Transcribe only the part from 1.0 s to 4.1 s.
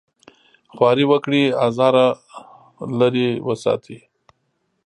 وکړي ازاره لرې وساتي.